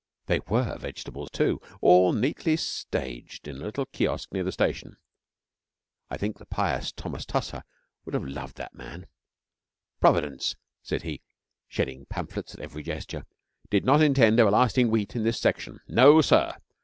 They 0.25 0.39
were 0.47 0.79
vegetables 0.79 1.29
too 1.29 1.61
all 1.79 2.11
neatly 2.11 2.57
staged 2.57 3.47
in 3.47 3.57
a 3.57 3.65
little 3.65 3.85
kiosk 3.85 4.31
near 4.31 4.43
the 4.43 4.51
station. 4.51 4.97
I 6.09 6.17
think 6.17 6.39
the 6.39 6.47
pious 6.47 6.91
Thomas 6.91 7.23
Tusser 7.23 7.63
would 8.03 8.15
have 8.15 8.23
loved 8.25 8.57
that 8.57 8.73
man. 8.73 9.05
'Providence,' 9.99 10.55
said 10.81 11.03
he, 11.03 11.21
shedding 11.67 12.07
pamphlets 12.09 12.55
at 12.55 12.61
every 12.61 12.81
gesture, 12.81 13.27
'did 13.69 13.85
not 13.85 14.01
intend 14.01 14.39
everlasting 14.39 14.89
Wheat 14.89 15.15
in 15.15 15.21
this 15.23 15.39
section. 15.39 15.81
No, 15.87 16.19
sir! 16.21 16.51